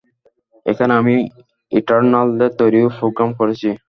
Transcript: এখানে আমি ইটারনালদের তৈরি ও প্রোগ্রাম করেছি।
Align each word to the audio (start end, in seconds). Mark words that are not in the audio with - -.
এখানে 0.65 0.93
আমি 1.01 1.15
ইটারনালদের 1.71 2.51
তৈরি 2.59 2.79
ও 2.83 2.89
প্রোগ্রাম 2.97 3.29
করেছি। 3.39 3.69